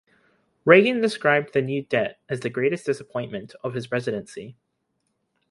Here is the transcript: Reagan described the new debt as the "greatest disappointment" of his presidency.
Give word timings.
Reagan 0.65 0.99
described 0.99 1.53
the 1.53 1.61
new 1.61 1.83
debt 1.83 2.19
as 2.27 2.39
the 2.39 2.49
"greatest 2.49 2.87
disappointment" 2.87 3.53
of 3.63 3.75
his 3.75 3.85
presidency. 3.85 4.55